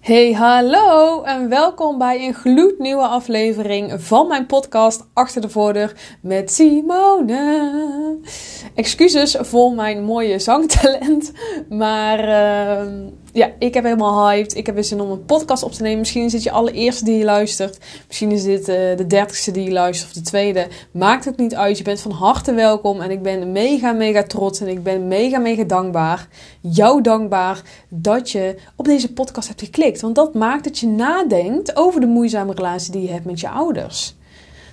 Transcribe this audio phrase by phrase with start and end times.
[0.00, 6.52] Hey, hallo en welkom bij een gloednieuwe aflevering van mijn podcast Achter de Voordeur met
[6.52, 8.16] Simone.
[8.74, 11.32] Excuses voor mijn mooie zangtalent,
[11.68, 12.92] maar uh,
[13.32, 14.56] ja, ik heb helemaal hyped.
[14.56, 15.98] Ik heb weer zin om een podcast op te nemen.
[15.98, 17.78] Misschien is dit je allereerste die je luistert.
[18.06, 20.66] Misschien is dit uh, de dertigste die je luistert of de tweede.
[20.92, 21.78] Maakt het niet uit.
[21.78, 23.00] Je bent van harte welkom.
[23.00, 24.60] En ik ben mega, mega trots.
[24.60, 26.28] En ik ben mega, mega dankbaar.
[26.60, 30.00] Jou dankbaar dat je op deze podcast hebt geklikt.
[30.00, 33.48] Want dat maakt dat je nadenkt over de moeizame relatie die je hebt met je
[33.48, 34.14] ouders.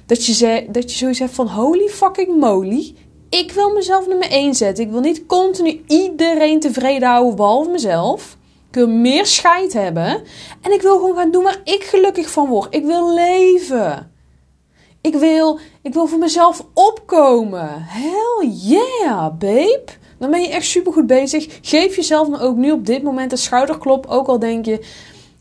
[0.05, 2.95] Dat je, ze, dat je zoiets hebt van holy fucking moly.
[3.29, 4.83] Ik wil mezelf nummer 1 zetten.
[4.83, 8.36] Ik wil niet continu iedereen tevreden houden behalve mezelf.
[8.69, 10.23] Ik wil meer scheid hebben.
[10.61, 12.75] En ik wil gewoon gaan doen waar ik gelukkig van word.
[12.75, 14.11] Ik wil leven.
[15.01, 17.69] Ik wil, ik wil voor mezelf opkomen.
[17.83, 19.85] Hell yeah, babe.
[20.19, 21.59] Dan ben je echt super goed bezig.
[21.61, 24.05] Geef jezelf dan ook nu op dit moment een schouderklop.
[24.05, 24.85] Ook al denk je,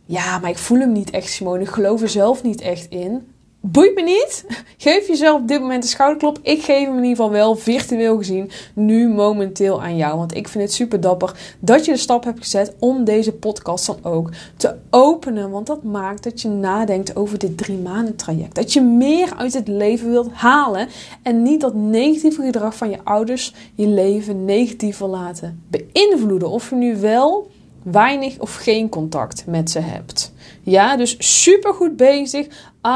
[0.04, 1.62] ja, maar ik voel hem niet echt, Simone.
[1.62, 3.34] Ik geloof er zelf niet echt in.
[3.68, 4.44] Boeit me niet.
[4.76, 6.38] Geef jezelf op dit moment een schouderklop.
[6.42, 10.18] Ik geef hem in ieder geval wel, virtueel gezien, nu momenteel aan jou.
[10.18, 13.86] Want ik vind het super dapper dat je de stap hebt gezet om deze podcast
[13.86, 15.50] dan ook te openen.
[15.50, 18.54] Want dat maakt dat je nadenkt over dit drie maanden traject.
[18.54, 20.88] Dat je meer uit het leven wilt halen.
[21.22, 26.50] En niet dat negatieve gedrag van je ouders je leven negatief wil laten beïnvloeden.
[26.50, 27.50] Of je nu wel
[27.82, 30.32] weinig of geen contact met ze hebt.
[30.62, 32.46] Ja, dus super goed bezig.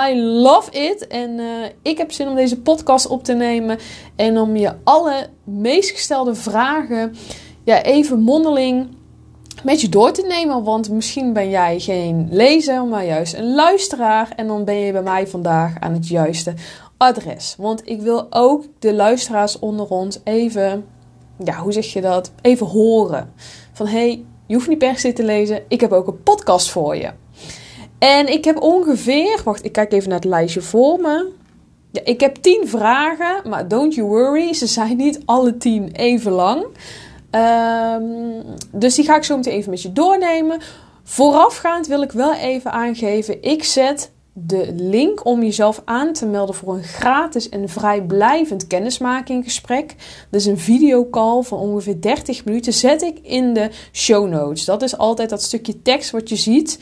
[0.08, 1.06] I love it.
[1.06, 1.46] En uh,
[1.82, 3.78] ik heb zin om deze podcast op te nemen.
[4.16, 7.14] En om je alle meest gestelde vragen
[7.64, 8.88] ja, even mondeling
[9.62, 10.64] met je door te nemen.
[10.64, 14.32] Want misschien ben jij geen lezer, maar juist een luisteraar.
[14.36, 16.54] En dan ben je bij mij vandaag aan het juiste
[16.96, 17.54] adres.
[17.58, 20.86] Want ik wil ook de luisteraars onder ons even,
[21.44, 22.32] ja, hoe zeg je dat?
[22.42, 23.32] Even horen.
[23.72, 25.62] Van hey, je hoeft niet per se te lezen.
[25.68, 27.10] Ik heb ook een podcast voor je.
[28.00, 31.28] En ik heb ongeveer, wacht, ik kijk even naar het lijstje voor me.
[31.90, 36.32] Ja, ik heb tien vragen, maar don't you worry, ze zijn niet alle tien even
[36.32, 36.64] lang.
[37.30, 38.42] Um,
[38.72, 40.60] dus die ga ik zo meteen even met je doornemen.
[41.04, 46.54] Voorafgaand wil ik wel even aangeven, ik zet de link om jezelf aan te melden
[46.54, 49.94] voor een gratis en vrijblijvend kennismakinggesprek.
[50.30, 52.72] Dat is een videocall van ongeveer 30 minuten.
[52.72, 54.64] Zet ik in de show notes.
[54.64, 56.78] Dat is altijd dat stukje tekst wat je ziet.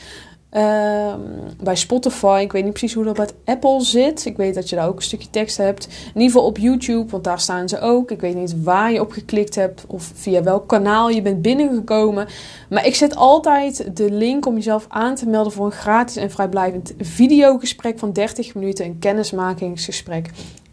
[0.53, 1.21] Um,
[1.61, 4.25] bij Spotify, ik weet niet precies hoe dat bij Apple zit.
[4.25, 5.85] Ik weet dat je daar ook een stukje tekst hebt.
[5.85, 8.11] In ieder geval op YouTube, want daar staan ze ook.
[8.11, 12.27] Ik weet niet waar je op geklikt hebt of via welk kanaal je bent binnengekomen.
[12.69, 16.31] Maar ik zet altijd de link om jezelf aan te melden voor een gratis en
[16.31, 18.85] vrijblijvend videogesprek van 30 minuten.
[18.85, 20.29] Een kennismakingsgesprek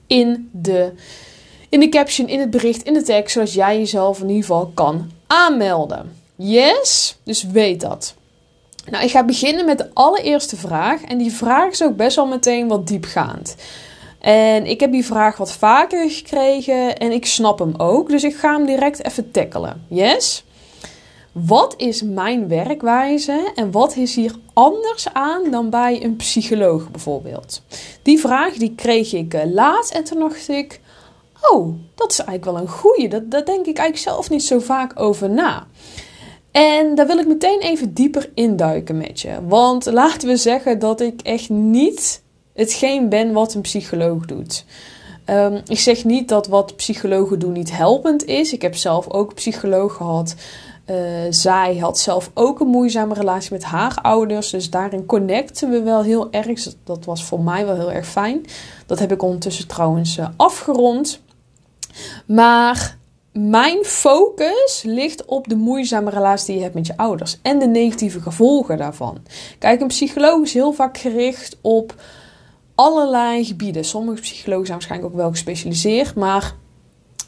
[0.07, 0.93] in de,
[1.69, 3.33] in de caption, in het bericht, in de tekst.
[3.33, 6.13] Zodat jij jezelf in ieder geval kan aanmelden.
[6.37, 7.19] Yes?
[7.23, 8.15] Dus weet dat.
[8.91, 11.03] Nou, ik ga beginnen met de allereerste vraag.
[11.03, 13.57] En die vraag is ook best wel meteen wat diepgaand.
[14.19, 18.09] En ik heb die vraag wat vaker gekregen en ik snap hem ook.
[18.09, 19.85] Dus ik ga hem direct even tackelen.
[19.89, 20.45] Yes?
[21.33, 27.63] Wat is mijn werkwijze en wat is hier anders aan dan bij een psycholoog bijvoorbeeld?
[28.03, 30.81] Die vraag die kreeg ik uh, laatst en toen dacht ik...
[31.51, 33.09] Oh, dat is eigenlijk wel een goeie.
[33.09, 35.67] Dat, denk ik eigenlijk zelf niet zo vaak over na.
[36.57, 39.39] En daar wil ik meteen even dieper induiken met je.
[39.49, 42.23] Want laten we zeggen dat ik echt niet
[42.55, 44.65] hetgeen ben wat een psycholoog doet.
[45.27, 48.53] Um, ik zeg niet dat wat psychologen doen niet helpend is.
[48.53, 50.35] Ik heb zelf ook een psycholoog gehad.
[50.91, 50.97] Uh,
[51.31, 54.51] zij had zelf ook een moeizame relatie met haar ouders.
[54.51, 56.75] Dus daarin connecten we wel heel erg.
[56.85, 58.45] Dat was voor mij wel heel erg fijn.
[58.87, 61.21] Dat heb ik ondertussen trouwens uh, afgerond.
[62.27, 62.97] Maar
[63.39, 67.67] mijn focus ligt op de moeizame relatie die je hebt met je ouders en de
[67.67, 69.19] negatieve gevolgen daarvan.
[69.59, 71.95] Kijk, een psycholoog is heel vaak gericht op
[72.75, 73.85] allerlei gebieden.
[73.85, 76.55] Sommige psychologen zijn waarschijnlijk ook wel gespecialiseerd, maar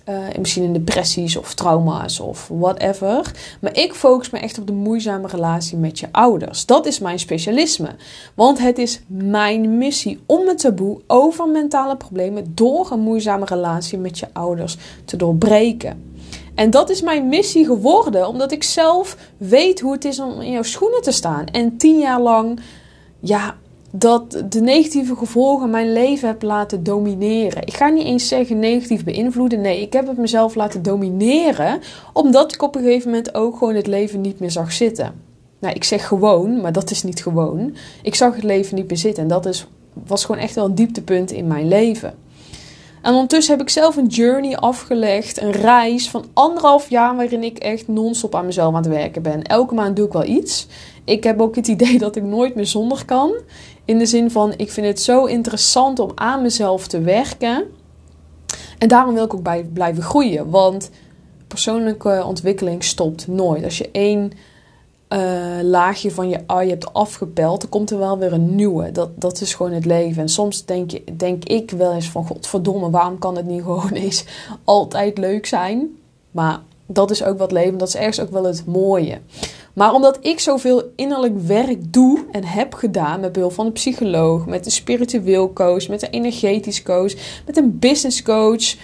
[0.09, 3.33] uh, misschien in depressies of trauma's of whatever.
[3.61, 6.67] Maar ik focus me echt op de moeizame relatie met je ouders.
[6.67, 7.97] Dat is mijn specialisme.
[8.35, 13.99] Want het is mijn missie om het taboe over mentale problemen door een moeizame relatie
[13.99, 16.17] met je ouders te doorbreken.
[16.55, 20.51] En dat is mijn missie geworden, omdat ik zelf weet hoe het is om in
[20.51, 21.47] jouw schoenen te staan.
[21.47, 22.61] En tien jaar lang,
[23.21, 23.57] ja,
[23.91, 27.63] dat de negatieve gevolgen mijn leven heb laten domineren.
[27.63, 29.61] Ik ga niet eens zeggen negatief beïnvloeden.
[29.61, 31.81] Nee, ik heb het mezelf laten domineren.
[32.13, 35.15] Omdat ik op een gegeven moment ook gewoon het leven niet meer zag zitten.
[35.61, 37.77] Nou, ik zeg gewoon, maar dat is niet gewoon.
[38.03, 39.23] Ik zag het leven niet meer zitten.
[39.23, 39.67] En dat is,
[40.07, 42.15] was gewoon echt wel een dieptepunt in mijn leven.
[43.03, 47.59] En ondertussen heb ik zelf een journey afgelegd, een reis van anderhalf jaar waarin ik
[47.59, 49.43] echt non-stop aan mezelf aan het werken ben.
[49.43, 50.67] Elke maand doe ik wel iets.
[51.05, 53.33] Ik heb ook het idee dat ik nooit meer zonder kan.
[53.89, 57.65] In de zin van, ik vind het zo interessant om aan mezelf te werken.
[58.79, 60.51] En daarom wil ik ook bij blijven groeien.
[60.51, 60.91] Want
[61.47, 63.65] persoonlijke ontwikkeling stopt nooit.
[63.65, 64.33] Als je één
[65.09, 65.19] uh,
[65.63, 68.93] laagje van je ui hebt afgepeld, dan komt er wel weer een nieuwe.
[68.93, 70.23] Dat, dat is gewoon het leven.
[70.23, 73.93] En soms denk, je, denk ik wel eens van, godverdomme, waarom kan het niet gewoon
[73.93, 74.25] eens
[74.65, 75.97] altijd leuk zijn?
[76.31, 79.19] Maar dat is ook wat leven, dat is ergens ook wel het mooie.
[79.79, 84.47] Maar omdat ik zoveel innerlijk werk doe en heb gedaan met behulp van een psycholoog,
[84.47, 87.13] met een spiritueel coach, met een energetisch coach,
[87.47, 88.75] met een business coach,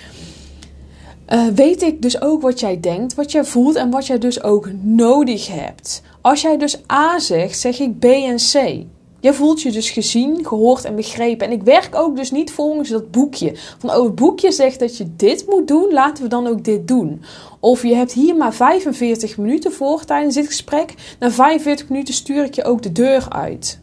[1.29, 4.43] uh, weet ik dus ook wat jij denkt, wat jij voelt en wat jij dus
[4.43, 6.03] ook nodig hebt.
[6.21, 8.85] Als jij dus A zegt, zeg ik B en C.
[9.25, 11.47] Je voelt je dus gezien, gehoord en begrepen.
[11.47, 13.53] En ik werk ook dus niet volgens dat boekje.
[13.79, 16.89] Van oh, het boekje zegt dat je dit moet doen, laten we dan ook dit
[16.89, 17.23] doen.
[17.61, 20.95] Of je hebt hier maar 45 minuten voor tijdens dit gesprek.
[21.19, 23.81] Na 45 minuten stuur ik je ook de deur uit.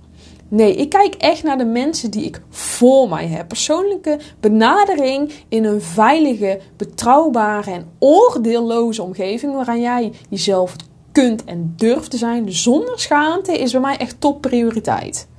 [0.47, 3.47] Nee, ik kijk echt naar de mensen die ik voor mij heb.
[3.47, 10.75] Persoonlijke benadering in een veilige, betrouwbare en oordeelloze omgeving waarin jij jezelf
[11.11, 15.29] kunt en durft te zijn zonder schaamte is bij mij echt topprioriteit.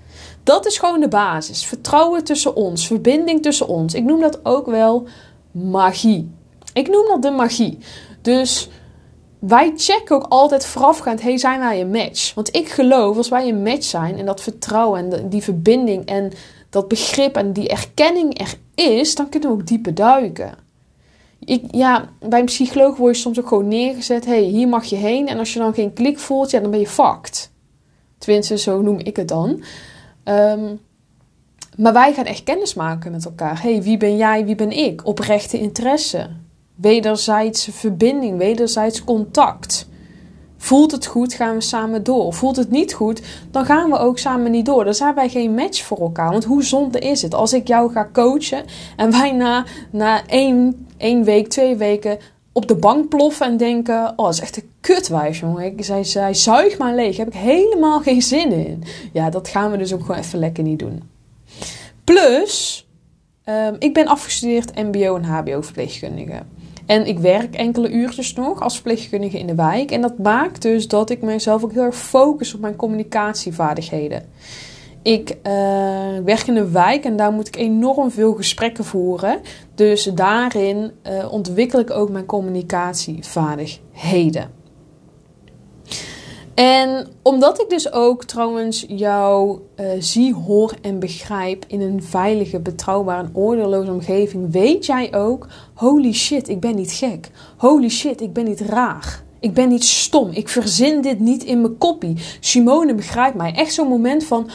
[0.43, 1.65] Dat is gewoon de basis.
[1.65, 3.95] Vertrouwen tussen ons, verbinding tussen ons.
[3.95, 5.07] Ik noem dat ook wel
[5.51, 6.31] magie.
[6.73, 7.79] Ik noem dat de magie.
[8.23, 8.69] Dus
[9.39, 12.35] wij checken ook altijd voorafgaand: hey, zijn wij een match?
[12.35, 16.33] Want ik geloof, als wij een match zijn en dat vertrouwen en die verbinding en
[16.71, 20.55] dat begrip en die erkenning er is, dan kunnen we ook dieper duiken.
[21.45, 24.97] Ik, ja, bij een psycholoog word je soms ook gewoon neergezet: hey, hier mag je
[24.97, 25.29] heen.
[25.29, 27.51] En als je dan geen klik voelt, ja, dan ben je fucked.
[28.19, 29.63] Tenminste, zo noem ik het dan.
[30.25, 30.81] Um,
[31.77, 33.63] maar wij gaan echt kennis maken met elkaar.
[33.63, 35.07] hey, wie ben jij, wie ben ik?
[35.07, 36.31] Oprechte interesse.
[36.75, 39.89] Wederzijdse verbinding, wederzijds contact.
[40.57, 42.33] Voelt het goed, gaan we samen door.
[42.35, 44.85] Voelt het niet goed, dan gaan we ook samen niet door.
[44.85, 46.31] Dan zijn wij geen match voor elkaar.
[46.31, 48.65] Want hoe zonde is het als ik jou ga coachen
[48.97, 52.19] en wij na, na één, één week, twee weken
[52.53, 55.65] op de bank ploffen en denken: Oh, dat is echt een kutwijf, jongen.
[55.65, 57.17] Ik, zij, zij zuigt maar leeg.
[57.17, 58.85] Heb ik helemaal geen zin in.
[59.13, 61.03] Ja, dat gaan we dus ook gewoon even lekker niet doen.
[62.05, 62.87] Plus,
[63.45, 66.43] um, ik ben afgestudeerd MBO en HBO-verpleegkundige.
[66.87, 69.91] En ik werk enkele uurtjes nog als verpleegkundige in de wijk.
[69.91, 74.29] En dat maakt dus dat ik mezelf ook heel erg focus op mijn communicatievaardigheden.
[75.03, 75.35] Ik uh,
[76.25, 79.41] werk in een wijk en daar moet ik enorm veel gesprekken voeren.
[79.75, 84.61] Dus daarin uh, ontwikkel ik ook mijn communicatievaardigheden.
[86.55, 92.61] En omdat ik dus ook trouwens jou uh, zie, hoor en begrijp in een veilige,
[92.61, 97.31] betrouwbare en oordeelloze omgeving, weet jij ook: holy shit, ik ben niet gek.
[97.57, 99.23] Holy shit, ik ben niet raar.
[99.41, 100.31] Ik ben niet stom.
[100.31, 102.17] Ik verzin dit niet in mijn koppie.
[102.41, 103.55] Simone begrijpt mij.
[103.55, 104.51] Echt zo'n moment van: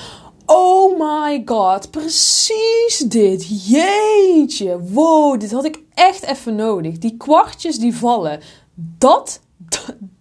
[0.48, 3.68] oh my god, precies dit.
[3.68, 6.98] Jeetje, wow, dit had ik echt even nodig.
[6.98, 8.40] Die kwartjes die vallen.
[8.74, 9.42] Dat,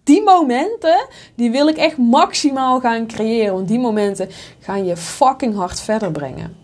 [0.03, 3.53] die momenten, die wil ik echt maximaal gaan creëren.
[3.53, 4.29] Want die momenten
[4.59, 6.55] gaan je fucking hard verder brengen.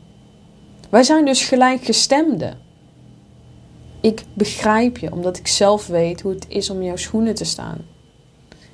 [0.89, 2.62] Wij zijn dus gelijkgestemden.
[4.01, 7.92] Ik begrijp je, omdat ik zelf weet hoe het is om jouw schoenen te staan.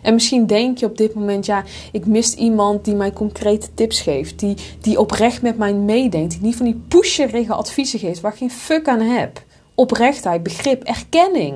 [0.02, 4.02] En misschien denk je op dit moment, ja, ik mis iemand die mij concrete tips
[4.02, 4.40] geeft.
[4.40, 6.32] Die, die oprecht met mij meedenkt.
[6.32, 9.44] Die niet van die pusherige adviezen geeft waar ik geen fuck aan heb.
[9.76, 11.56] Oprechtheid, begrip, erkenning.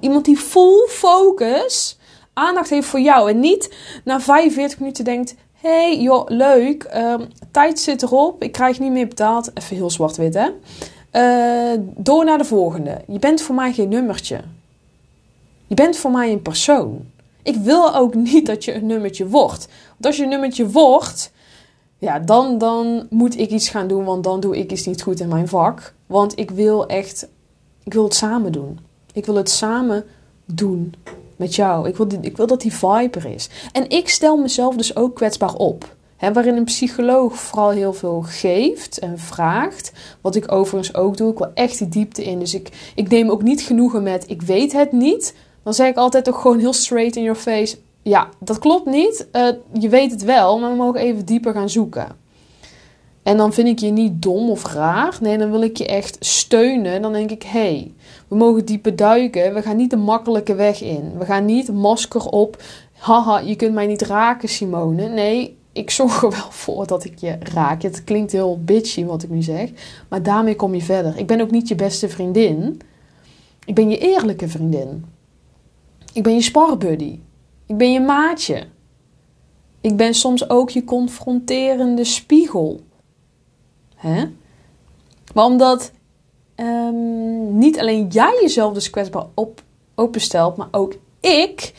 [0.00, 1.98] Iemand die full focus
[2.32, 3.30] aandacht heeft voor jou.
[3.30, 3.74] En niet
[4.04, 6.90] na 45 minuten denkt: hey, joh, leuk.
[6.96, 8.42] Um, tijd zit erop.
[8.42, 9.50] Ik krijg niet meer betaald.
[9.54, 10.48] Even heel zwart-wit, hè?
[11.12, 13.00] Uh, door naar de volgende.
[13.06, 14.40] Je bent voor mij geen nummertje.
[15.66, 17.06] Je bent voor mij een persoon.
[17.48, 19.68] Ik wil ook niet dat je een nummertje wordt.
[19.88, 21.32] Want als je een nummertje wordt,
[21.98, 25.20] ja, dan, dan moet ik iets gaan doen, want dan doe ik iets niet goed
[25.20, 25.94] in mijn vak.
[26.06, 27.28] Want ik wil echt,
[27.84, 28.78] ik wil het samen doen.
[29.12, 30.04] Ik wil het samen
[30.44, 30.94] doen
[31.36, 31.88] met jou.
[31.88, 33.48] Ik wil, ik wil dat die vibe er is.
[33.72, 35.96] En ik stel mezelf dus ook kwetsbaar op.
[36.32, 39.92] Waarin een psycholoog vooral heel veel geeft en vraagt.
[40.20, 41.30] Wat ik overigens ook doe.
[41.30, 42.38] Ik wil echt die diepte in.
[42.38, 45.34] Dus ik, ik neem ook niet genoegen met ik weet het niet.
[45.62, 47.76] Dan zeg ik altijd ook gewoon heel straight in your face.
[48.02, 49.28] Ja, dat klopt niet.
[49.32, 52.16] Uh, je weet het wel, maar we mogen even dieper gaan zoeken.
[53.22, 55.18] En dan vind ik je niet dom of raar.
[55.20, 57.02] Nee, dan wil ik je echt steunen.
[57.02, 57.92] Dan denk ik, hé, hey,
[58.28, 59.54] we mogen dieper duiken.
[59.54, 61.12] We gaan niet de makkelijke weg in.
[61.18, 62.62] We gaan niet masker op.
[62.92, 65.08] Haha, je kunt mij niet raken, Simone.
[65.08, 67.82] Nee, ik zorg er wel voor dat ik je raak.
[67.82, 69.70] Het klinkt heel bitchy wat ik nu zeg,
[70.08, 71.18] maar daarmee kom je verder.
[71.18, 72.80] Ik ben ook niet je beste vriendin.
[73.64, 75.04] Ik ben je eerlijke vriendin.
[76.12, 77.18] Ik ben je sparbuddy.
[77.66, 78.66] Ik ben je maatje.
[79.80, 82.80] Ik ben soms ook je confronterende spiegel.
[83.94, 84.24] Hè?
[85.34, 85.92] Maar omdat
[86.56, 89.62] um, niet alleen jij jezelf dus kwetsbaar op,
[89.94, 91.74] openstelt, maar ook ik,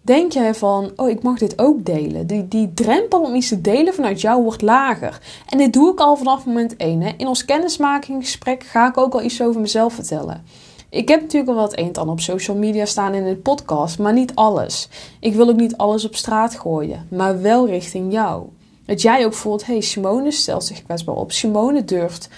[0.00, 2.26] denk jij van, oh, ik mag dit ook delen.
[2.26, 5.20] Die, die drempel om iets te delen vanuit jou wordt lager.
[5.48, 7.00] En dit doe ik al vanaf moment 1.
[7.00, 7.12] Hè.
[7.16, 10.44] In ons kennismakingsgesprek ga ik ook al iets over mezelf vertellen.
[10.90, 14.12] Ik heb natuurlijk al wat een en op social media staan in een podcast, maar
[14.12, 14.88] niet alles.
[15.20, 18.46] Ik wil ook niet alles op straat gooien, maar wel richting jou.
[18.86, 21.32] Dat jij ook voelt, hey, Simone stelt zich kwetsbaar op.
[21.32, 22.28] Simone durft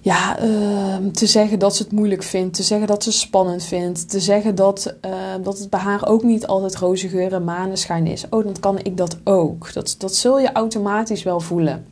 [0.00, 3.64] ja, ehm, te zeggen dat ze het moeilijk vindt, te zeggen dat ze het spannend
[3.64, 7.44] vindt, te zeggen dat, ehm, dat het bij haar ook niet altijd roze geur en
[7.44, 8.24] maneschijn is.
[8.30, 9.72] Oh, dan kan ik dat ook.
[9.72, 11.86] Dat, dat zul je automatisch wel voelen.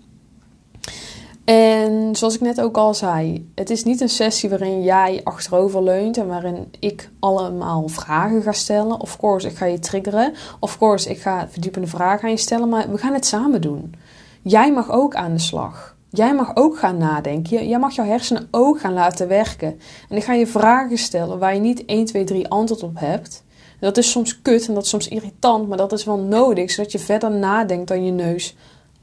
[1.49, 5.83] En zoals ik net ook al zei, het is niet een sessie waarin jij achterover
[5.83, 9.00] leunt en waarin ik allemaal vragen ga stellen.
[9.00, 10.35] Of course, ik ga je triggeren.
[10.61, 13.95] Of course, ik ga verdiepende vragen aan je stellen, maar we gaan het samen doen.
[14.43, 15.97] Jij mag ook aan de slag.
[16.11, 17.69] Jij mag ook gaan nadenken.
[17.69, 19.81] Jij mag jouw hersenen ook gaan laten werken.
[20.09, 23.45] En ik ga je vragen stellen waar je niet 1, 2, 3 antwoord op hebt.
[23.81, 26.93] dat is soms kut en dat is soms irritant, maar dat is wel nodig zodat
[26.93, 28.57] je verder nadenkt dan je neus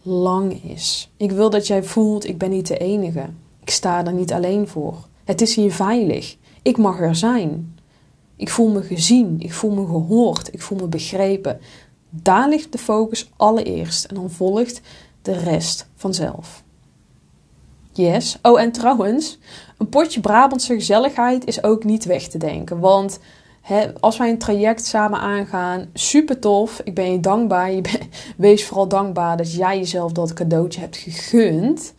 [0.05, 1.11] lang is.
[1.17, 3.29] Ik wil dat jij voelt: ik ben niet de enige.
[3.61, 5.07] Ik sta er niet alleen voor.
[5.23, 6.37] Het is hier veilig.
[6.61, 7.79] Ik mag er zijn.
[8.35, 9.35] Ik voel me gezien.
[9.39, 10.53] Ik voel me gehoord.
[10.53, 11.59] Ik voel me begrepen.
[12.09, 14.81] Daar ligt de focus allereerst en dan volgt
[15.21, 16.63] de rest vanzelf.
[17.91, 18.37] Yes.
[18.41, 19.37] Oh, en trouwens,
[19.77, 22.79] een potje Brabantse gezelligheid is ook niet weg te denken.
[22.79, 23.19] Want
[23.99, 26.81] als wij een traject samen aangaan, super tof.
[26.83, 27.71] Ik ben je dankbaar.
[27.71, 27.81] Je
[28.37, 31.93] wees vooral dankbaar dat jij jezelf dat cadeautje hebt gegund.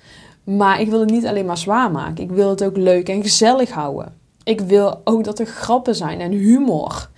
[0.44, 2.24] Maar ik wil het niet alleen maar zwaar maken.
[2.24, 4.14] Ik wil het ook leuk en gezellig houden.
[4.42, 7.10] Ik wil ook dat er grappen zijn en humor.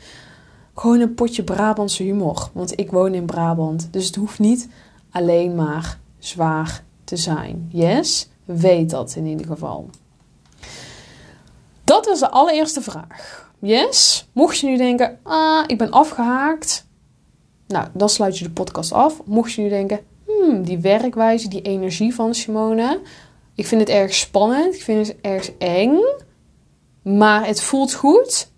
[0.74, 2.50] Gewoon een potje Brabantse humor.
[2.52, 3.88] Want ik woon in Brabant.
[3.90, 4.68] Dus het hoeft niet
[5.10, 7.68] alleen maar zwaar te zijn.
[7.72, 8.28] Yes?
[8.44, 9.90] Weet dat in ieder geval.
[11.84, 13.47] Dat is de allereerste vraag.
[13.58, 14.28] Yes?
[14.32, 16.86] Mocht je nu denken, ah, ik ben afgehaakt.
[17.66, 19.22] Nou, dan sluit je de podcast af.
[19.24, 23.00] Mocht je nu denken, hmm, die werkwijze, die energie van Simone.
[23.54, 24.74] Ik vind het erg spannend.
[24.74, 25.96] Ik vind het erg eng.
[27.02, 28.50] Maar het voelt goed.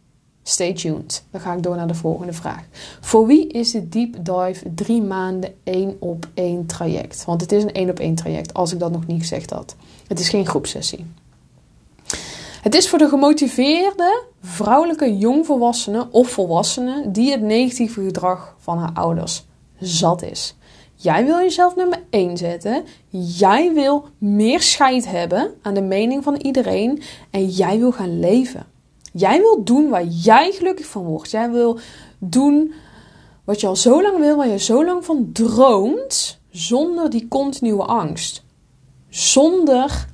[0.42, 1.24] Stay tuned.
[1.30, 2.64] Dan ga ik door naar de volgende vraag.
[3.00, 7.24] Voor wie is de Deep Dive drie maanden één op één traject?
[7.24, 9.76] Want het is een één op één traject, als ik dat nog niet gezegd had.
[10.06, 11.06] Het is geen groepsessie.
[12.60, 18.92] Het is voor de gemotiveerde vrouwelijke jongvolwassenen of volwassenen die het negatieve gedrag van haar
[18.94, 19.46] ouders
[19.78, 20.54] zat is.
[20.94, 22.84] Jij wil jezelf nummer 1 zetten.
[23.08, 27.02] Jij wil meer scheid hebben aan de mening van iedereen.
[27.30, 28.66] En jij wil gaan leven.
[29.12, 31.30] Jij wil doen waar jij gelukkig van wordt.
[31.30, 31.78] Jij wil
[32.18, 32.72] doen
[33.44, 37.82] wat je al zo lang wil, waar je zo lang van droomt, zonder die continue
[37.82, 38.44] angst.
[39.08, 40.08] Zonder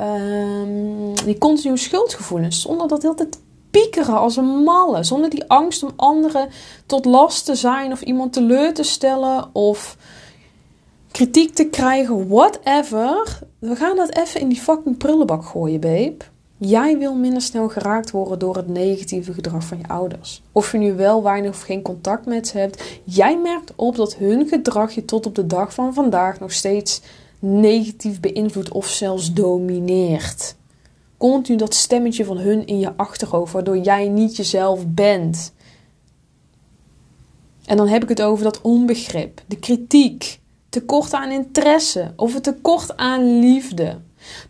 [0.00, 2.60] um, die continue schuldgevoelens.
[2.60, 3.38] Zonder dat heel tijd
[3.70, 5.04] piekeren als een malle.
[5.04, 6.48] Zonder die angst om anderen
[6.86, 9.96] tot last te zijn of iemand teleur te stellen of
[11.10, 13.38] kritiek te krijgen, whatever.
[13.58, 16.16] We gaan dat even in die fucking prullenbak gooien, babe.
[16.56, 20.42] Jij wil minder snel geraakt worden door het negatieve gedrag van je ouders.
[20.52, 24.16] Of je nu wel weinig of geen contact met ze hebt, jij merkt op dat
[24.16, 27.00] hun gedrag je tot op de dag van vandaag nog steeds
[27.40, 30.56] negatief beïnvloedt of zelfs domineert.
[31.16, 35.52] Continu dat stemmetje van hun in je achterhoofd, waardoor jij niet jezelf bent.
[37.64, 42.42] En dan heb ik het over dat onbegrip, de kritiek, tekort aan interesse of het
[42.42, 43.98] tekort aan liefde.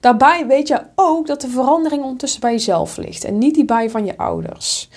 [0.00, 3.90] Daarbij weet je ook dat de verandering ondertussen bij jezelf ligt en niet die bij
[3.90, 4.88] van je ouders.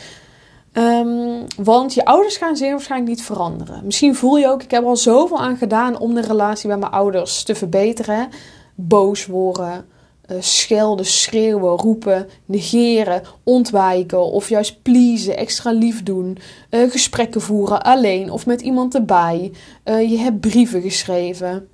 [0.73, 3.81] Um, want je ouders gaan zeer waarschijnlijk niet veranderen.
[3.85, 6.91] Misschien voel je ook, ik heb al zoveel aan gedaan om de relatie met mijn
[6.91, 8.29] ouders te verbeteren.
[8.75, 9.85] Boos worden,
[10.31, 16.37] uh, schelden, schreeuwen, roepen, negeren, ontwijken of juist pleasen, extra lief doen,
[16.69, 19.51] uh, gesprekken voeren alleen of met iemand erbij.
[19.85, 21.67] Uh, je hebt brieven geschreven.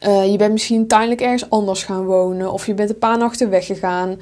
[0.00, 4.20] je bent misschien tijdelijk ergens anders gaan wonen of je bent een paar nachten weggegaan.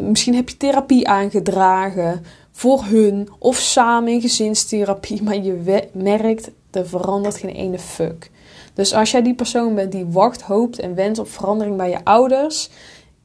[0.00, 2.22] misschien heb je therapie aangedragen
[2.56, 8.30] voor hun of samen in gezinstherapie, maar je merkt, er verandert geen ene fuck.
[8.74, 12.04] Dus als jij die persoon bent die wacht, hoopt en wenst op verandering bij je
[12.04, 12.70] ouders,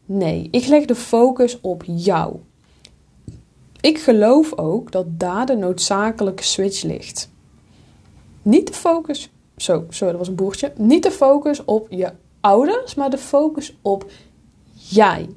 [0.05, 2.35] nee, ik leg de focus op jou.
[3.81, 7.29] Ik geloof ook dat daar de noodzakelijke switch ligt.
[8.41, 10.73] Niet de focus Zo, sorry, dat was een boertje.
[10.77, 12.11] Niet de focus op je
[12.41, 14.11] ouders, maar de focus op
[14.73, 15.29] jij.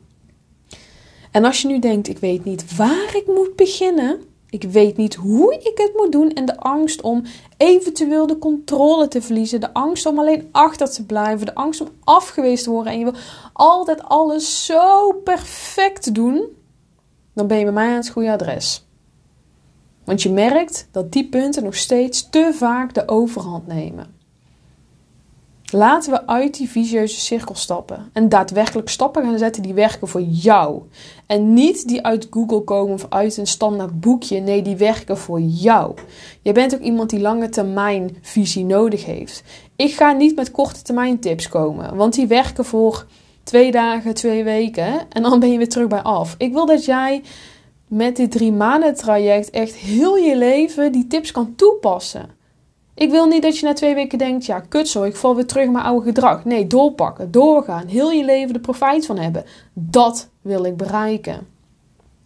[1.35, 5.15] En als je nu denkt, ik weet niet waar ik moet beginnen, ik weet niet
[5.15, 7.23] hoe ik het moet doen en de angst om
[7.57, 11.89] eventueel de controle te verliezen, de angst om alleen achter te blijven, de angst om
[12.05, 13.21] afgewezen te worden en je wil
[13.53, 16.49] altijd alles zo perfect doen,
[17.33, 18.87] dan ben je bij mij aan het goede adres.
[20.05, 24.15] Want je merkt dat die punten nog steeds te vaak de overhand nemen.
[25.75, 30.21] Laten we uit die visieuze cirkel stappen en daadwerkelijk stappen gaan zetten die werken voor
[30.21, 30.83] jou.
[31.27, 34.41] En niet die uit Google komen of uit een standaard boekje.
[34.41, 35.95] Nee, die werken voor jou.
[36.43, 39.43] Je bent ook iemand die lange termijn visie nodig heeft.
[39.77, 43.07] Ik ga niet met korte termijn tips komen, want die werken voor
[43.43, 46.35] twee dagen, twee weken en dan ben je weer terug bij af.
[46.39, 47.23] Ik wil dat jij
[47.89, 52.43] met dit drie maanden traject echt heel je leven die tips kan toepassen.
[52.95, 55.47] Ik wil niet dat je na twee weken denkt, ja, kut zo, ik val weer
[55.47, 56.45] terug mijn oude gedrag.
[56.45, 59.45] Nee, doorpakken, doorgaan, heel je leven er profijt van hebben.
[59.73, 61.47] Dat wil ik bereiken.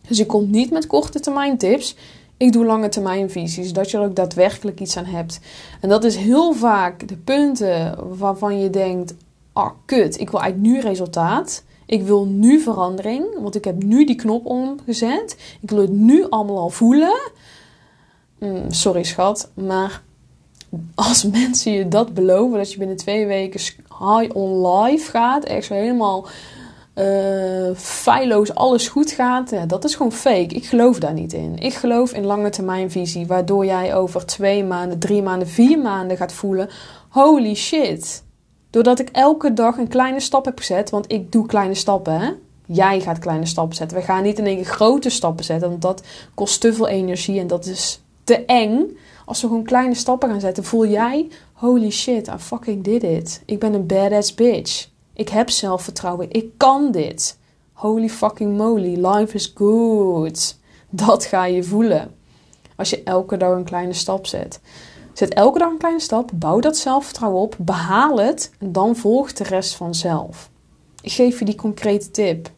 [0.08, 1.96] Dus ik kom niet met korte termijn tips.
[2.36, 5.40] Ik doe lange termijn visies, zodat je er ook daadwerkelijk iets aan hebt.
[5.80, 9.14] En dat is heel vaak de punten waarvan je denkt,
[9.52, 11.64] ah, kut, ik wil eigenlijk nu resultaat.
[11.86, 15.36] Ik wil nu verandering, want ik heb nu die knop omgezet.
[15.60, 17.30] Ik wil het nu allemaal al voelen.
[18.38, 20.02] Mm, sorry schat, maar
[20.94, 23.60] als mensen je dat beloven, dat je binnen twee weken
[23.98, 26.26] high on life gaat, echt zo helemaal
[26.98, 30.54] uh, feilloos alles goed gaat, dat is gewoon fake.
[30.54, 31.58] Ik geloof daar niet in.
[31.58, 36.16] Ik geloof in lange termijn visie, waardoor jij over twee maanden, drie maanden, vier maanden
[36.16, 36.68] gaat voelen:
[37.08, 38.22] holy shit.
[38.70, 42.30] Doordat ik elke dag een kleine stap heb gezet, want ik doe kleine stappen, hè?
[42.66, 43.96] Jij gaat kleine stappen zetten.
[43.96, 46.02] We gaan niet in één keer grote stappen zetten, want dat
[46.34, 48.96] kost te veel energie en dat is te eng.
[49.28, 53.42] Als we gewoon kleine stappen gaan zetten, voel jij: holy shit, I fucking did it.
[53.44, 54.88] Ik ben een badass bitch.
[55.12, 56.30] Ik heb zelfvertrouwen.
[56.30, 57.38] Ik kan dit.
[57.72, 60.58] Holy fucking moly, life is good.
[60.90, 62.14] Dat ga je voelen.
[62.76, 64.60] Als je elke dag een kleine stap zet.
[65.12, 69.38] Zet elke dag een kleine stap, bouw dat zelfvertrouwen op, behaal het en dan volgt
[69.38, 70.50] de rest vanzelf.
[71.00, 72.50] Ik geef je die concrete tip.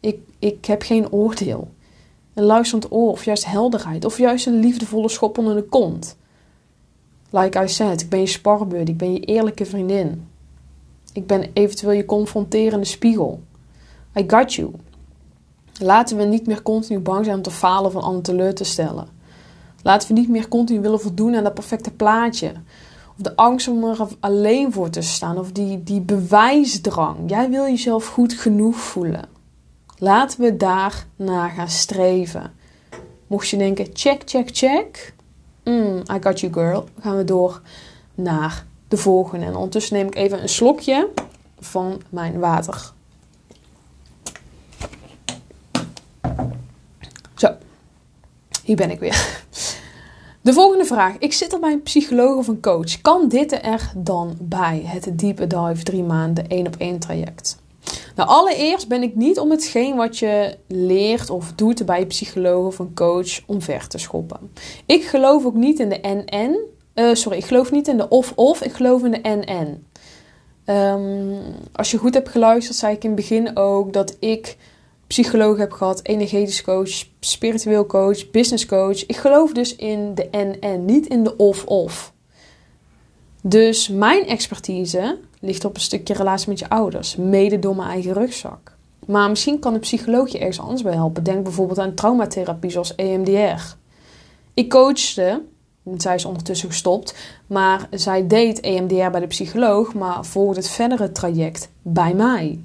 [0.00, 1.68] Ik, ik heb geen oordeel
[2.38, 6.16] een luisterend oor of juist helderheid of juist een liefdevolle schop onder de kont.
[7.30, 10.28] Like I said, ik ben je sparbeurt, ik ben je eerlijke vriendin.
[11.12, 13.40] Ik ben eventueel je confronterende spiegel.
[14.16, 14.70] I got you.
[15.80, 19.06] Laten we niet meer continu bang zijn om te falen van anderen teleur te stellen.
[19.82, 22.52] Laten we niet meer continu willen voldoen aan dat perfecte plaatje.
[23.16, 25.38] Of de angst om er alleen voor te staan.
[25.38, 27.16] Of die, die bewijsdrang.
[27.26, 29.37] Jij wil jezelf goed genoeg voelen.
[29.98, 32.52] Laten we daar naar gaan streven.
[33.26, 35.14] Mocht je denken, check, check, check.
[35.64, 36.88] Mm, I got you girl.
[37.00, 37.62] Gaan we door
[38.14, 39.46] naar de volgende.
[39.46, 41.08] En ondertussen neem ik even een slokje
[41.58, 42.92] van mijn water.
[47.34, 47.56] Zo,
[48.64, 49.46] hier ben ik weer.
[50.40, 51.18] De volgende vraag.
[51.18, 53.00] Ik zit op mijn psycholoog of een coach.
[53.00, 54.82] Kan dit er dan bij?
[54.84, 57.58] Het diepe dive drie maanden één op één traject.
[58.18, 62.66] Nou, allereerst ben ik niet om hetgeen wat je leert of doet bij een psycholoog
[62.66, 64.52] of een coach omver te schoppen.
[64.86, 66.58] Ik geloof ook niet in de NN.
[66.94, 69.86] Uh, sorry, ik geloof niet in de of-of, ik geloof in de NN.
[70.74, 71.40] Um,
[71.72, 74.56] als je goed hebt geluisterd, zei ik in het begin ook dat ik
[75.06, 79.06] psycholoog heb gehad, energetisch coach, spiritueel coach, business coach.
[79.06, 82.12] Ik geloof dus in de NN, niet in de of-of.
[83.42, 88.12] Dus mijn expertise ligt op een stukje relatie met je ouders, mede door mijn eigen
[88.12, 88.76] rugzak.
[89.06, 91.22] Maar misschien kan een psycholoog je ergens anders bij helpen.
[91.22, 93.76] Denk bijvoorbeeld aan traumatherapie zoals EMDR.
[94.54, 95.42] Ik coachte,
[95.96, 97.14] zij is ondertussen gestopt,
[97.46, 102.58] maar zij deed EMDR bij de psycholoog, maar volgde het verdere traject bij mij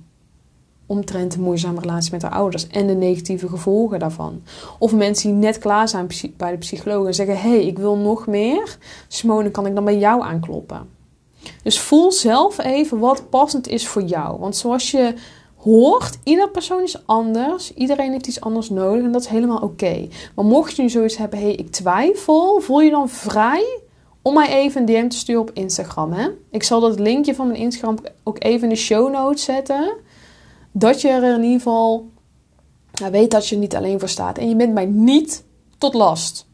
[0.85, 4.41] omtrent de moeizame relatie met haar ouders en de negatieve gevolgen daarvan.
[4.79, 6.07] Of mensen die net klaar zijn
[6.37, 8.77] bij de psycholoog en zeggen: hey, ik wil nog meer.
[9.07, 10.92] Simone, kan ik dan bij jou aankloppen?
[11.63, 14.39] Dus voel zelf even wat passend is voor jou.
[14.39, 15.13] Want zoals je
[15.55, 17.73] hoort, ieder persoon is anders.
[17.73, 20.07] Iedereen heeft iets anders nodig en dat is helemaal oké.
[20.35, 23.81] Maar mocht je nu zoiets hebben: hey, ik twijfel, voel je dan vrij
[24.21, 26.11] om mij even een DM te sturen op Instagram.
[26.11, 26.29] Hè?
[26.51, 29.93] Ik zal dat linkje van mijn Instagram ook even in de show notes zetten
[30.71, 32.11] dat je er in ieder geval
[32.93, 34.37] nou, weet dat je er niet alleen voor staat.
[34.37, 35.43] En je bent mij niet
[35.77, 36.47] tot last.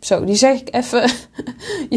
[0.00, 1.10] Zo, die zeg ik even.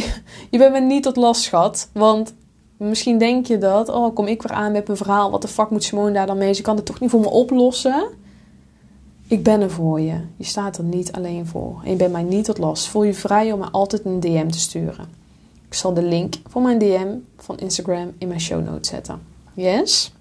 [0.50, 1.90] je, bent me niet tot last, schat.
[1.94, 2.34] Want
[2.78, 3.90] misschien denk je dat.
[3.90, 5.32] Oh, kom ik weer aan met mijn verhaal.
[5.32, 6.54] Wat de fuck moet Simone daar dan mee?
[6.54, 8.08] Ze kan het toch niet voor me oplossen?
[9.28, 10.20] Ik ben er voor je.
[10.36, 11.82] Je staat er niet alleen voor.
[11.84, 12.88] En je bent mij niet tot last.
[12.88, 15.06] Voel je vrij om me altijd een DM te sturen.
[15.68, 19.22] Ik zal de link van mijn DM van Instagram in mijn show notes zetten.
[19.54, 20.12] Yes?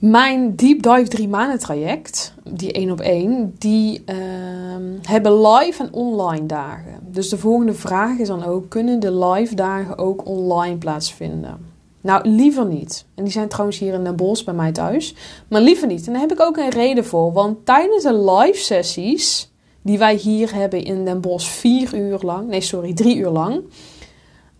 [0.00, 5.92] Mijn Deep Dive 3 maanden traject, die één op één, die ehm, hebben live en
[5.92, 6.98] online dagen.
[7.02, 11.58] Dus de volgende vraag is dan ook, kunnen de live dagen ook online plaatsvinden?
[12.00, 13.04] Nou, liever niet.
[13.14, 15.14] En die zijn trouwens hier in Den Bosch bij mij thuis.
[15.48, 16.06] Maar liever niet.
[16.06, 17.32] En daar heb ik ook een reden voor.
[17.32, 19.50] Want tijdens de live sessies,
[19.82, 23.62] die wij hier hebben in Den Bosch vier uur lang, nee sorry, drie uur lang,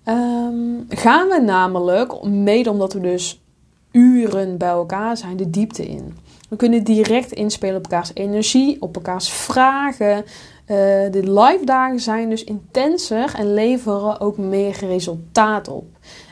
[0.04, 3.40] ehm, gaan we namelijk, mede omdat we dus
[3.90, 6.16] uren bij elkaar zijn, de diepte in.
[6.48, 10.16] We kunnen direct inspelen op elkaars energie, op elkaars vragen.
[10.16, 10.76] Uh,
[11.10, 15.84] de live dagen zijn dus intenser en leveren ook meer resultaat op.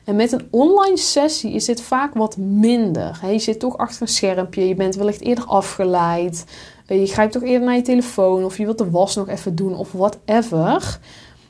[0.05, 3.21] En met een online sessie is dit vaak wat minder.
[3.31, 6.45] je zit toch achter een schermpje, je bent wellicht eerder afgeleid.
[6.87, 9.55] Eh, je grijpt toch eerder naar je telefoon of je wilt de was nog even
[9.55, 10.99] doen of whatever.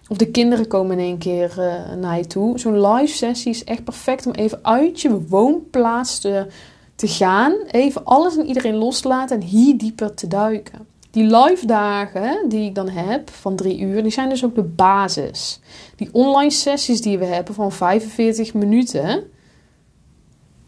[0.09, 2.59] Of de kinderen komen in één keer uh, naar je toe.
[2.59, 6.47] Zo'n live sessie is echt perfect om even uit je woonplaats te,
[6.95, 7.55] te gaan.
[7.71, 10.87] Even alles en iedereen los te laten en hier dieper te duiken.
[11.11, 14.63] Die live dagen die ik dan heb van drie uur, die zijn dus ook de
[14.63, 15.61] basis.
[15.97, 19.23] Die online sessies die we hebben van 45 minuten,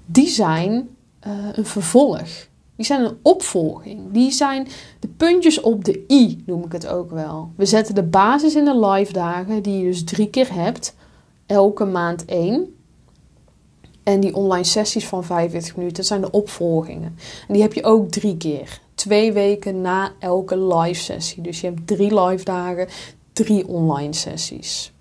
[0.07, 0.89] die zijn
[1.27, 2.49] uh, een vervolg.
[2.81, 4.13] Die zijn een opvolging.
[4.13, 4.69] Die zijn
[5.01, 7.53] de puntjes op de i, noem ik het ook wel.
[7.57, 10.95] We zetten de basis in de live dagen, die je dus drie keer hebt,
[11.47, 12.75] elke maand één.
[14.03, 17.17] En die online sessies van 45 minuten zijn de opvolgingen.
[17.49, 18.81] En die heb je ook drie keer.
[18.95, 21.43] Twee weken na elke live sessie.
[21.43, 22.89] Dus je hebt drie live dagen,
[23.33, 24.93] drie online sessies.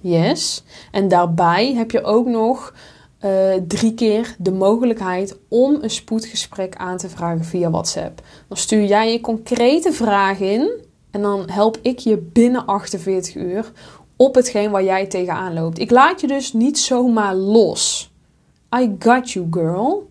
[0.00, 0.62] Yes.
[0.90, 2.74] En daarbij heb je ook nog
[3.24, 8.22] uh, drie keer de mogelijkheid om een spoedgesprek aan te vragen via WhatsApp.
[8.48, 10.70] Dan stuur jij je concrete vraag in
[11.10, 13.72] en dan help ik je binnen 48 uur
[14.16, 15.78] op hetgeen waar jij tegenaan loopt.
[15.78, 18.12] Ik laat je dus niet zomaar los.
[18.76, 20.08] I got you, girl.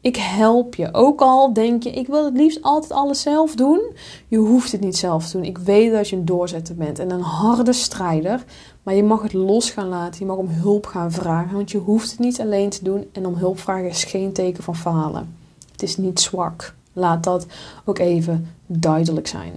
[0.00, 0.88] Ik help je.
[0.92, 3.80] Ook al denk je, ik wil het liefst altijd alles zelf doen.
[4.28, 5.46] Je hoeft het niet zelf te doen.
[5.46, 8.44] Ik weet dat je een doorzetter bent en een harde strijder.
[8.82, 10.20] Maar je mag het los gaan laten.
[10.20, 11.56] Je mag om hulp gaan vragen.
[11.56, 13.08] Want je hoeft het niet alleen te doen.
[13.12, 15.36] En om hulp vragen is geen teken van falen.
[15.72, 16.74] Het is niet zwak.
[16.92, 17.46] Laat dat
[17.84, 19.52] ook even duidelijk zijn.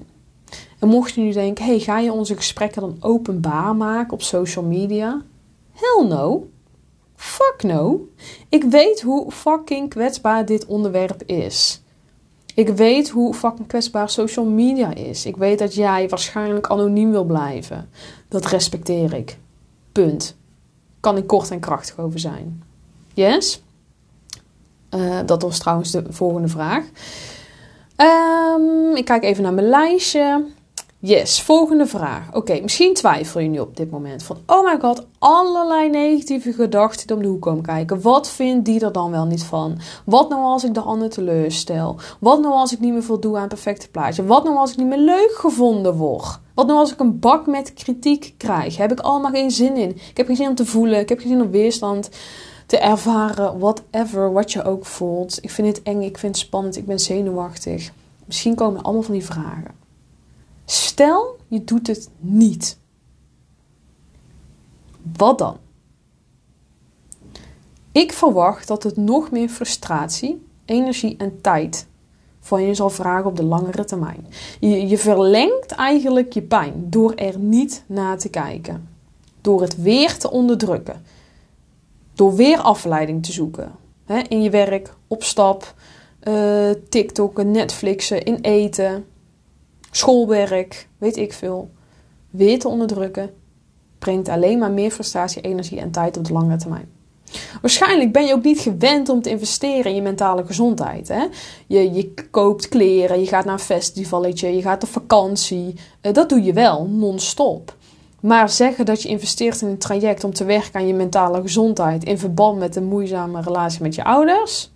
[0.79, 4.65] En mocht je nu denken, hey, ga je onze gesprekken dan openbaar maken op social
[4.65, 5.21] media?
[5.71, 6.47] Hell no.
[7.15, 8.07] Fuck no.
[8.49, 11.81] Ik weet hoe fucking kwetsbaar dit onderwerp is.
[12.55, 15.25] Ik weet hoe fucking kwetsbaar social media is.
[15.25, 17.89] Ik weet dat jij waarschijnlijk anoniem wil blijven.
[18.35, 19.37] Dat respecteer ik.
[19.91, 20.35] Punt.
[20.99, 22.63] Kan ik kort en krachtig over zijn.
[23.13, 23.61] Yes?
[24.95, 26.83] Uh, dat was trouwens de volgende vraag.
[27.97, 30.45] Um, ik kijk even naar mijn lijstje.
[31.05, 32.33] Yes, volgende vraag.
[32.33, 34.37] Oké, misschien twijfel je nu op dit moment van...
[34.45, 38.01] Oh my god, allerlei negatieve gedachten die om de hoek komen kijken.
[38.01, 39.77] Wat vindt die er dan wel niet van?
[40.05, 41.99] Wat nou als ik de ander teleurstel?
[42.19, 44.25] Wat nou als ik niet meer voldoe aan perfecte plaatje?
[44.25, 46.39] Wat nou als ik niet meer leuk gevonden word?
[46.53, 48.77] Wat nou als ik een bak met kritiek krijg?
[48.77, 49.89] Heb ik allemaal geen zin in?
[49.89, 50.99] Ik heb geen zin om te voelen.
[50.99, 52.09] Ik heb geen zin om weerstand
[52.65, 53.59] te ervaren.
[53.59, 55.37] Whatever, wat je ook voelt.
[55.41, 57.91] Ik vind het eng, ik vind het spannend, ik ben zenuwachtig.
[58.25, 59.84] Misschien komen allemaal van die vragen.
[60.65, 62.77] Stel, je doet het niet.
[65.17, 65.57] Wat dan?
[67.91, 71.87] Ik verwacht dat het nog meer frustratie, energie en tijd
[72.39, 74.27] van je zal vragen op de langere termijn.
[74.59, 78.89] Je, verlengt eigenlijk je pijn door er niet naar te kijken.
[79.41, 81.03] Door het weer te onderdrukken.
[82.13, 83.71] Door weer afleiding te zoeken.
[84.27, 85.73] in je werk, op stap,
[86.23, 89.05] uh, TikTokken, Netflixen, in eten,
[89.95, 91.69] schoolwerk, weet ik veel,
[92.29, 93.29] weer te onderdrukken,
[93.99, 96.93] brengt alleen maar meer frustratie, energie en tijd op de lange termijn.
[97.61, 101.07] Waarschijnlijk ben je ook niet gewend om te investeren in je mentale gezondheid.
[101.07, 101.25] Hè?
[101.67, 105.75] Je, je koopt kleren, je gaat naar een festivalletje, je gaat op vakantie.
[106.01, 107.75] Eh, dat doe je wel, non-stop.
[108.21, 112.03] Maar zeggen dat je investeert in een traject om te werken aan je mentale gezondheid
[112.03, 114.71] in verband met een moeizame relatie met je ouders?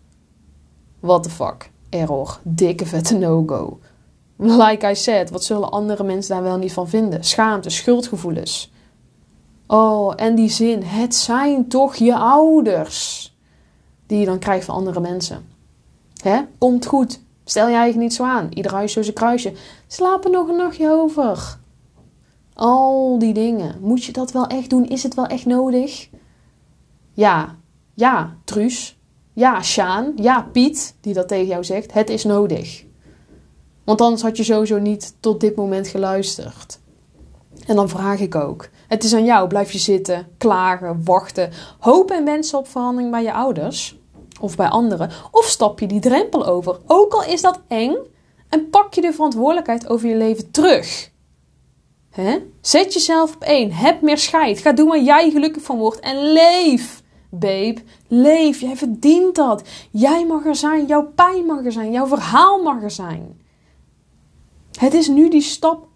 [1.00, 1.70] What the fuck?
[1.90, 2.40] Error.
[2.44, 3.80] Dikke vette no-go.
[4.42, 7.24] Like I said, wat zullen andere mensen daar wel niet van vinden?
[7.24, 8.72] Schaamte, schuldgevoelens.
[9.68, 13.28] Oh, en die zin, het zijn toch je ouders.
[14.06, 15.46] Die je dan krijgt van andere mensen.
[16.22, 16.42] Hè?
[16.58, 17.22] Komt goed.
[17.44, 18.48] Stel je eigen niet zo aan.
[18.54, 19.54] Ieder huisje zijn kruisje.
[19.88, 21.58] Slaap er nog een nachtje over.
[22.54, 23.76] Al die dingen.
[23.82, 24.88] Moet je dat wel echt doen?
[24.88, 26.10] Is het wel echt nodig?
[27.14, 27.56] Ja.
[27.94, 29.00] Ja, Truus.
[29.34, 30.12] Ja, Sjaan.
[30.16, 31.94] Ja, Piet, die dat tegen jou zegt.
[31.94, 32.88] Het is nodig.
[33.90, 36.80] Want anders had je sowieso niet tot dit moment geluisterd.
[37.66, 42.16] En dan vraag ik ook: het is aan jou, blijf je zitten, klagen, wachten, hopen
[42.16, 43.98] en wensen op verandering bij je ouders
[44.42, 45.12] of bij anderen?
[45.32, 47.96] Of stap je die drempel over, ook al is dat eng,
[48.50, 51.12] en pak je de verantwoordelijkheid over je leven terug?
[52.62, 56.32] Zet jezelf op één, heb meer scheid, ga doen waar jij gelukkig van wordt en
[56.32, 57.04] leef.
[57.30, 59.64] Babe, leef, jij verdient dat.
[59.92, 63.48] Jij mag er zijn, jouw pijn mag er zijn, jouw verhaal mag er zijn.
[64.78, 65.88] Het is nu die stap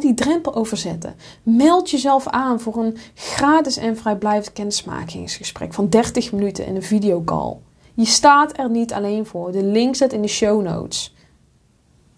[0.00, 1.16] die drempel overzetten.
[1.42, 7.56] Meld jezelf aan voor een gratis en vrijblijvend kennismakingsgesprek van 30 minuten in een videocall.
[7.94, 9.52] Je staat er niet alleen voor.
[9.52, 11.14] De link zet in de show notes.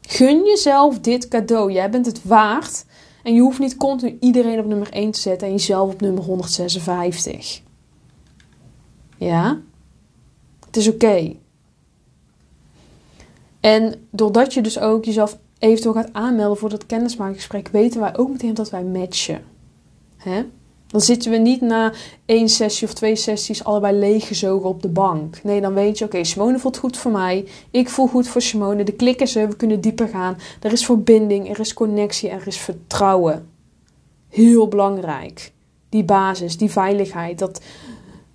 [0.01, 1.73] Gun jezelf dit cadeau.
[1.73, 2.85] Jij bent het waard.
[3.23, 6.25] En je hoeft niet continu iedereen op nummer 1 te zetten en jezelf op nummer
[6.25, 7.62] 156.
[9.16, 9.61] Ja?
[10.66, 11.37] Het is oké.
[13.61, 18.31] En doordat je dus ook jezelf eventueel gaat aanmelden voor dat kennismakingsgesprek, weten wij ook
[18.31, 19.42] meteen dat wij matchen.
[20.16, 20.44] Hè?
[20.87, 21.92] Dan zitten we niet na
[22.25, 25.42] één sessie of twee sessies allebei leeggezogen op de bank.
[25.42, 27.49] Nee, dan weet je, oké, Simone voelt goed voor mij.
[27.70, 28.85] Ik voel goed voor Simone.
[28.85, 30.37] De klik is er, we kunnen dieper gaan.
[30.61, 33.49] Er is verbinding, er is connectie, er is vertrouwen.
[34.29, 35.53] Heel belangrijk.
[35.88, 37.61] Die basis, die veiligheid, dat,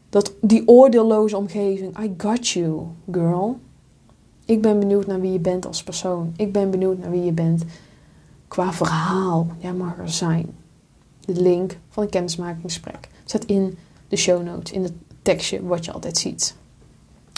[0.10, 2.00] dat, die oordeelloze omgeving.
[2.00, 3.60] I got you, girl.
[4.46, 6.34] Ik ben benieuwd naar wie je bent als persoon.
[6.38, 7.64] Ik ben benieuwd naar wie je bent
[8.48, 9.48] qua verhaal.
[9.58, 10.58] Jij mag er zijn.
[11.20, 13.78] De link van een kennismakingsgesprek zet in
[14.08, 16.56] de show notes, in het tekstje wat je altijd ziet.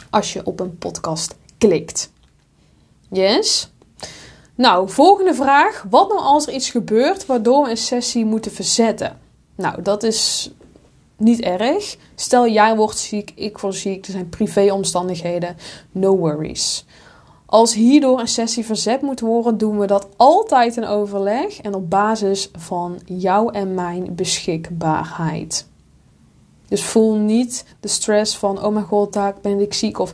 [0.10, 2.12] Als je op een podcast klikt.
[3.10, 3.72] Yes?
[4.56, 5.86] Nou, volgende vraag.
[5.90, 9.20] Wat nou als er iets gebeurt waardoor we een sessie moeten verzetten?
[9.56, 10.52] Nou, dat is
[11.18, 11.98] niet erg.
[12.16, 15.58] Stel jij wordt ziek, ik word ziek, er zijn privéomstandigheden.
[15.92, 16.86] No worries.
[17.46, 21.90] Als hierdoor een sessie verzet moet worden, doen we dat altijd in overleg en op
[21.90, 25.68] basis van jou en mijn beschikbaarheid.
[26.68, 30.12] Dus voel niet de stress van, oh mijn god, daar ben ik ziek of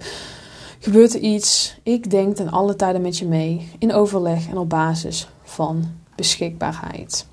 [0.79, 1.79] gebeurt er iets.
[1.83, 5.83] Ik denk ten alle tijden met je mee in overleg en op basis van
[6.15, 7.25] beschikbaarheid.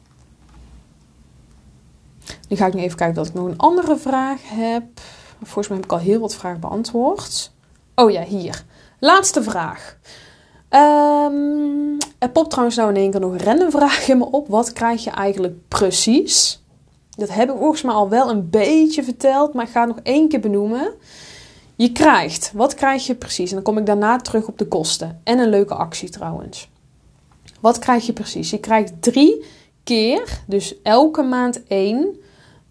[2.48, 4.84] Nu ga ik nu even kijken dat ik nog een andere vraag heb.
[5.42, 7.52] Volgens mij heb ik al heel wat vragen beantwoord.
[7.94, 8.64] Oh ja, hier.
[8.98, 9.98] Laatste vraag.
[10.70, 14.48] Um, er popt trouwens nou in één keer nog een random vraag in me op.
[14.48, 16.62] Wat krijg je eigenlijk precies?
[17.10, 20.04] Dat heb ik volgens mij al wel een beetje verteld, maar ik ga het nog
[20.04, 20.92] één keer benoemen.
[21.76, 23.48] Je krijgt, wat krijg je precies?
[23.48, 25.20] En dan kom ik daarna terug op de kosten.
[25.24, 26.70] En een leuke actie trouwens.
[27.60, 28.50] Wat krijg je precies?
[28.50, 29.44] Je krijgt drie
[29.84, 32.20] keer, dus elke maand één,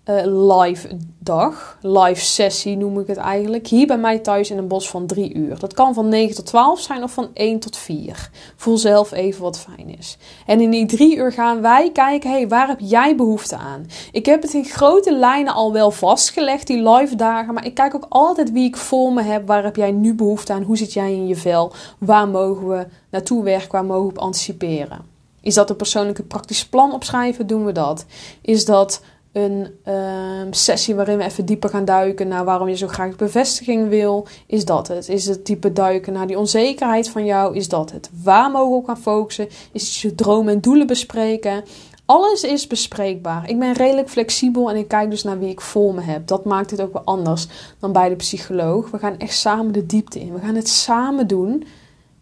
[0.09, 0.21] uh,
[0.57, 3.67] live dag, live sessie noem ik het eigenlijk.
[3.67, 5.59] Hier bij mij thuis in een bos van drie uur.
[5.59, 8.29] Dat kan van 9 tot 12 zijn of van 1 tot 4.
[8.55, 10.17] Voel zelf even wat fijn is.
[10.45, 13.85] En in die drie uur gaan wij kijken, hey, waar heb jij behoefte aan?
[14.11, 17.53] Ik heb het in grote lijnen al wel vastgelegd, die live dagen.
[17.53, 19.47] Maar ik kijk ook altijd wie ik voor me heb.
[19.47, 20.63] Waar heb jij nu behoefte aan?
[20.63, 21.71] Hoe zit jij in je vel?
[21.97, 23.71] Waar mogen we naartoe werken?
[23.71, 25.18] Waar mogen we op anticiperen?
[25.41, 27.47] Is dat een persoonlijke praktisch plan opschrijven?
[27.47, 28.05] Doen we dat.
[28.41, 32.87] Is dat een ehm, sessie waarin we even dieper gaan duiken naar waarom je zo
[32.87, 35.09] graag bevestiging wil, is dat het.
[35.09, 38.09] Is het diepe duiken naar die onzekerheid van jou, is dat het.
[38.23, 39.47] Waar mogen we gaan focussen?
[39.71, 41.63] Is je dromen en doelen bespreken?
[42.05, 43.49] Alles is bespreekbaar.
[43.49, 46.27] Ik ben redelijk flexibel en ik kijk dus naar wie ik voor me heb.
[46.27, 47.47] Dat maakt het ook wel anders
[47.79, 48.91] dan bij de psycholoog.
[48.91, 50.33] We gaan echt samen de diepte in.
[50.33, 51.65] We gaan het samen doen.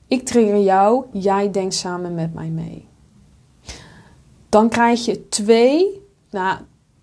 [0.07, 2.86] Ik trigger jou, jij denkt samen met mij mee.
[4.57, 6.57] Dan krijg je twee, nou,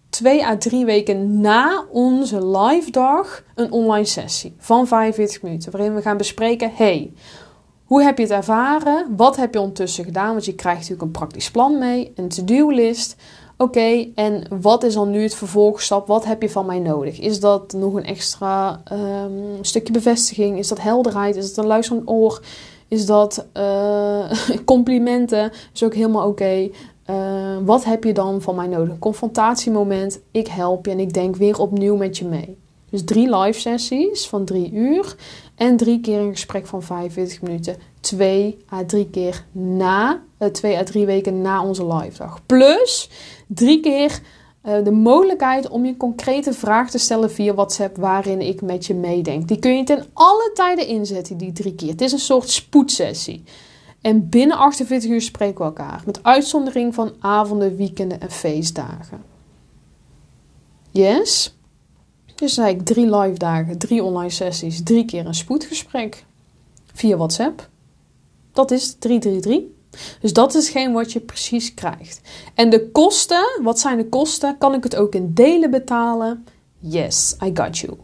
[0.09, 5.73] twee à drie weken na onze live dag een online sessie van 45 minuten.
[5.73, 7.13] Waarin we gaan bespreken: hey,
[7.85, 9.17] hoe heb je het ervaren?
[9.17, 10.33] Wat heb je ondertussen gedaan?
[10.33, 13.17] Want je krijgt natuurlijk een praktisch plan mee, een to-do-list.
[13.57, 16.07] Oké, en wat is dan nu het vervolgstap?
[16.07, 17.21] Wat heb je van mij nodig?
[17.21, 20.59] Is dat nog een extra um, stukje bevestiging?
[20.59, 21.37] Is dat helderheid?
[21.37, 22.41] Is dat een luisterend oor?
[22.89, 24.31] Is dat uh,
[24.65, 25.53] complimenten?
[25.75, 26.71] Is ook helemaal oké.
[27.11, 28.99] Uh, wat heb je dan van mij nodig?
[28.99, 32.59] Confrontatiemoment, ik help je en ik denk weer opnieuw met je mee.
[32.91, 35.17] Dus drie live sessies van drie uur
[35.55, 37.77] en drie keer een gesprek van 45 minuten.
[38.01, 42.47] Twee à drie keer na, uh, twee à drie weken na onze live dag.
[42.47, 43.11] Plus
[43.47, 44.21] drie keer
[44.67, 48.95] uh, de mogelijkheid om je concrete vraag te stellen via WhatsApp waarin ik met je
[48.95, 49.49] meedenk.
[49.49, 51.89] Die kun je ten alle tijden inzetten, die drie keer.
[51.89, 53.45] Het is een soort spoedsessie.
[54.05, 56.03] En binnen 48 uur spreken we elkaar.
[56.07, 59.23] Met uitzondering van avonden, weekenden en feestdagen.
[60.91, 61.55] Yes?
[62.35, 66.25] Dus ik drie live dagen, drie online sessies, drie keer een spoedgesprek.
[66.93, 67.69] Via WhatsApp.
[68.53, 72.21] Dat is 333 Dus dat is geen wat je precies krijgt.
[72.55, 74.59] En de kosten, wat zijn de kosten?
[74.59, 76.47] Kan ik het ook in delen betalen?
[76.79, 77.97] Yes, I got you.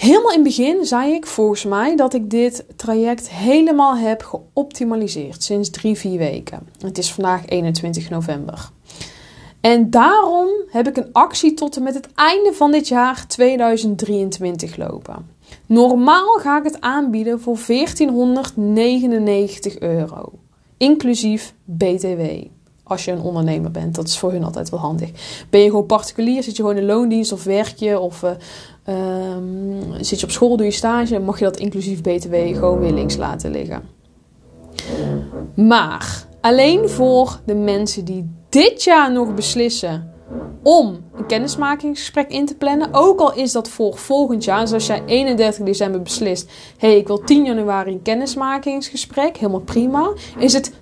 [0.00, 5.42] Helemaal in het begin zei ik volgens mij dat ik dit traject helemaal heb geoptimaliseerd
[5.42, 6.68] sinds drie, vier weken.
[6.78, 8.70] Het is vandaag 21 november.
[9.60, 14.76] En daarom heb ik een actie tot en met het einde van dit jaar 2023
[14.76, 15.26] lopen.
[15.66, 20.32] Normaal ga ik het aanbieden voor 1499 euro,
[20.76, 22.22] inclusief BTW.
[22.90, 25.10] Als je een ondernemer bent, dat is voor hun altijd wel handig.
[25.50, 28.30] Ben je gewoon particulier, zit je gewoon in loondienst of werk je of uh,
[30.00, 33.16] zit je op school, doe je stage, mag je dat inclusief BTW gewoon weer links
[33.16, 33.82] laten liggen.
[35.54, 40.12] Maar alleen voor de mensen die dit jaar nog beslissen
[40.62, 42.88] om een kennismakingsgesprek in te plannen.
[42.92, 44.60] Ook al is dat voor volgend jaar.
[44.60, 49.60] Dus als jij 31 december beslist: hé, hey, ik wil 10 januari een kennismakingsgesprek, helemaal
[49.60, 50.12] prima.
[50.38, 50.78] Is het 12,99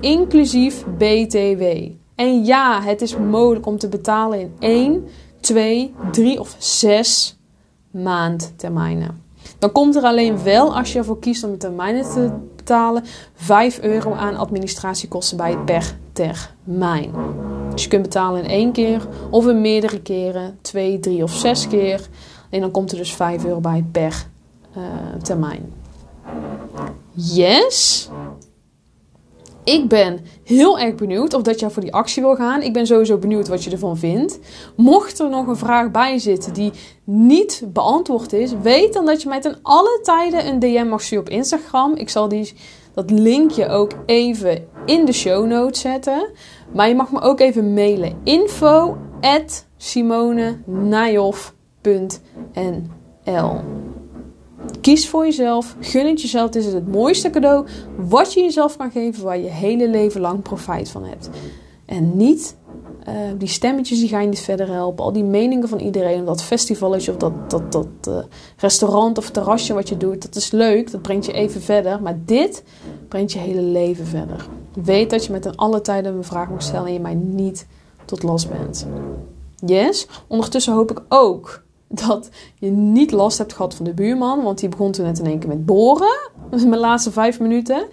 [0.00, 1.62] inclusief BTW.
[2.14, 5.04] En ja, het is mogelijk om te betalen in 1,
[5.40, 7.38] 2, 3 of 6
[7.90, 9.22] maandtermijnen.
[9.58, 14.12] Dan komt er alleen wel, als je ervoor kiest om termijnen te betalen, 5 euro
[14.12, 17.12] aan administratiekosten bij per termijn.
[17.72, 21.68] Dus je kunt betalen in één keer of in meerdere keren, 2, 3 of 6
[21.68, 22.08] keer.
[22.50, 24.26] En dan komt er dus 5 euro bij per
[24.76, 24.82] uh,
[25.22, 25.72] termijn.
[27.14, 28.08] Yes.
[29.64, 32.62] Ik ben heel erg benieuwd of dat jij voor die actie wil gaan.
[32.62, 34.38] Ik ben sowieso benieuwd wat je ervan vindt.
[34.76, 36.72] Mocht er nog een vraag bij zitten die
[37.04, 41.24] niet beantwoord is, weet dan dat je mij ten alle tijden een DM mag sturen
[41.24, 41.94] op Instagram.
[41.94, 42.52] Ik zal die,
[42.94, 46.30] dat linkje ook even in de show notes zetten.
[46.72, 48.20] Maar je mag me ook even mailen.
[48.24, 49.66] info at
[54.80, 56.46] Kies voor jezelf, gun het jezelf.
[56.46, 60.42] Het is het mooiste cadeau wat je jezelf kan geven, waar je hele leven lang
[60.42, 61.30] profijt van hebt.
[61.84, 62.56] En niet
[63.08, 65.04] uh, die stemmetjes die gaan je niet verder helpen.
[65.04, 68.18] Al die meningen van iedereen, dat festivalletje of dat, dat, dat uh,
[68.56, 72.02] restaurant of terrasje wat je doet, dat is leuk, dat brengt je even verder.
[72.02, 72.62] Maar dit
[73.08, 74.46] brengt je hele leven verder.
[74.84, 77.66] Weet dat je met een alle tijden een vraag mag stellen en je mij niet
[78.04, 78.86] tot last bent.
[79.66, 80.06] Yes.
[80.26, 84.42] Ondertussen hoop ik ook dat je niet last hebt gehad van de buurman.
[84.42, 86.30] Want die begon toen net in één keer met boren.
[86.50, 87.86] Dat mijn laatste vijf minuten.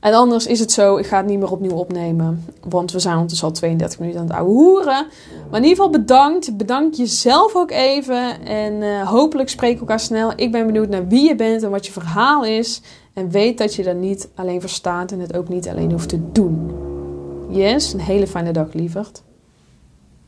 [0.00, 2.44] En anders is het zo, ik ga het niet meer opnieuw opnemen.
[2.68, 4.84] Want we zijn ondertussen al 32 minuten aan het ouwe.
[5.50, 6.56] Maar in ieder geval bedankt.
[6.56, 8.46] Bedank jezelf ook even.
[8.46, 10.32] En uh, hopelijk spreken elkaar snel.
[10.36, 12.80] Ik ben benieuwd naar wie je bent en wat je verhaal is.
[13.12, 16.08] En weet dat je er niet alleen voor staat en het ook niet alleen hoeft
[16.08, 16.70] te doen.
[17.48, 19.22] Yes, een hele fijne dag, lieverd.